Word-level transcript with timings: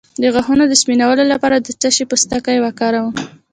د 0.21 0.23
غاښونو 0.33 0.63
د 0.67 0.73
سپینولو 0.81 1.23
لپاره 1.33 1.55
د 1.59 1.67
څه 1.81 1.89
شي 1.95 2.03
پوستکی 2.09 2.57
وکاروم؟ 2.61 3.13